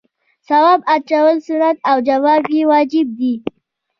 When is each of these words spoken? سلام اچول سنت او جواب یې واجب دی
سلام 0.47 0.79
اچول 0.95 1.35
سنت 1.47 1.77
او 1.89 1.97
جواب 2.09 2.41
یې 2.55 2.61
واجب 2.69 3.07
دی 3.19 3.33